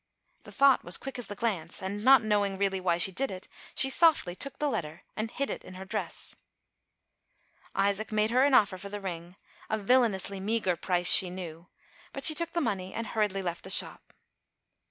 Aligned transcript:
The 0.45 0.51
thought 0.51 0.83
was 0.83 0.97
quick 0.97 1.19
as 1.19 1.27
the 1.27 1.35
glance, 1.35 1.79
and, 1.79 2.03
not 2.03 2.23
know 2.23 2.43
ing, 2.43 2.57
really, 2.57 2.79
why 2.81 2.97
she 2.97 3.11
did 3.11 3.29
it, 3.29 3.47
she 3.75 3.91
softly 3.91 4.33
took 4.33 4.57
the 4.57 4.67
letter 4.67 5.03
and 5.15 5.29
hid 5.29 5.51
it 5.51 5.63
in 5.63 5.75
her 5.75 5.85
dress. 5.85 6.35
Isaac 7.75 8.11
made 8.11 8.31
her 8.31 8.43
an 8.43 8.55
offer 8.55 8.79
for 8.79 8.89
the 8.89 8.99
ring, 8.99 9.35
a 9.69 9.77
villainously 9.77 10.39
meagre 10.39 10.75
price 10.77 11.11
she 11.13 11.29
knew, 11.29 11.67
but 12.13 12.23
she 12.23 12.33
took 12.33 12.53
the 12.53 12.61
money 12.61 12.95
and 12.95 13.05
hurriedly 13.05 13.43
left 13.43 13.63
the 13.63 13.69
shop. 13.69 14.15